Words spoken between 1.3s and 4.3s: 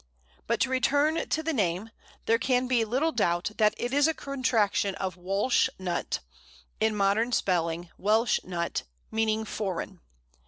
the name: there can be little doubt that it is a